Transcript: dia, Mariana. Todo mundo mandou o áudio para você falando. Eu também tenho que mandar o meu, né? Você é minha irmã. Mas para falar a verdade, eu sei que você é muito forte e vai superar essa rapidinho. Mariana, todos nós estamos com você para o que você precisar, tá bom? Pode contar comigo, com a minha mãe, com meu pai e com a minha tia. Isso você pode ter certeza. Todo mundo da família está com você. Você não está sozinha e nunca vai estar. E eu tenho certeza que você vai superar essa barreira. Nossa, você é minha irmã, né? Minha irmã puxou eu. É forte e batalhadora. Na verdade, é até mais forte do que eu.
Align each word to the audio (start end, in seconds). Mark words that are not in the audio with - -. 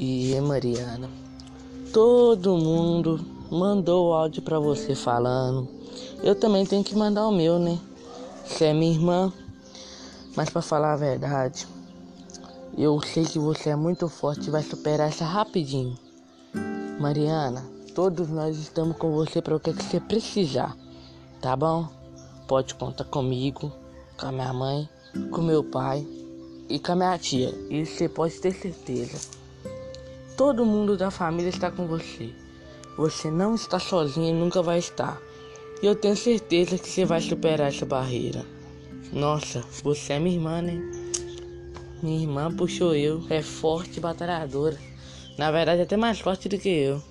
dia, 0.00 0.40
Mariana. 0.40 1.10
Todo 1.92 2.56
mundo 2.56 3.20
mandou 3.50 4.08
o 4.08 4.12
áudio 4.14 4.40
para 4.40 4.58
você 4.58 4.94
falando. 4.94 5.68
Eu 6.22 6.34
também 6.34 6.64
tenho 6.64 6.82
que 6.82 6.96
mandar 6.96 7.28
o 7.28 7.32
meu, 7.32 7.58
né? 7.58 7.78
Você 8.46 8.66
é 8.66 8.72
minha 8.72 8.92
irmã. 8.92 9.30
Mas 10.34 10.48
para 10.48 10.62
falar 10.62 10.94
a 10.94 10.96
verdade, 10.96 11.68
eu 12.78 12.98
sei 13.02 13.26
que 13.26 13.38
você 13.38 13.70
é 13.70 13.76
muito 13.76 14.08
forte 14.08 14.46
e 14.46 14.50
vai 14.50 14.62
superar 14.62 15.08
essa 15.08 15.24
rapidinho. 15.26 15.98
Mariana, 16.98 17.62
todos 17.94 18.30
nós 18.30 18.56
estamos 18.56 18.96
com 18.96 19.10
você 19.10 19.42
para 19.42 19.56
o 19.56 19.60
que 19.60 19.72
você 19.72 20.00
precisar, 20.00 20.74
tá 21.42 21.54
bom? 21.54 21.88
Pode 22.48 22.74
contar 22.74 23.04
comigo, 23.04 23.70
com 24.18 24.26
a 24.26 24.32
minha 24.32 24.52
mãe, 24.52 24.88
com 25.30 25.42
meu 25.42 25.62
pai 25.62 26.06
e 26.70 26.78
com 26.78 26.92
a 26.92 26.96
minha 26.96 27.18
tia. 27.18 27.52
Isso 27.68 27.96
você 27.96 28.08
pode 28.08 28.40
ter 28.40 28.54
certeza. 28.54 29.40
Todo 30.40 30.64
mundo 30.64 30.96
da 30.96 31.10
família 31.10 31.50
está 31.50 31.70
com 31.70 31.86
você. 31.86 32.30
Você 32.96 33.30
não 33.30 33.54
está 33.54 33.78
sozinha 33.78 34.30
e 34.30 34.32
nunca 34.32 34.62
vai 34.62 34.78
estar. 34.78 35.20
E 35.82 35.86
eu 35.86 35.94
tenho 35.94 36.16
certeza 36.16 36.78
que 36.78 36.88
você 36.88 37.04
vai 37.04 37.20
superar 37.20 37.68
essa 37.68 37.84
barreira. 37.84 38.42
Nossa, 39.12 39.62
você 39.84 40.14
é 40.14 40.18
minha 40.18 40.34
irmã, 40.34 40.62
né? 40.62 40.80
Minha 42.02 42.22
irmã 42.22 42.50
puxou 42.56 42.94
eu. 42.94 43.22
É 43.28 43.42
forte 43.42 43.98
e 43.98 44.00
batalhadora. 44.00 44.78
Na 45.36 45.50
verdade, 45.50 45.80
é 45.80 45.84
até 45.84 45.98
mais 45.98 46.18
forte 46.20 46.48
do 46.48 46.56
que 46.56 46.70
eu. 46.70 47.02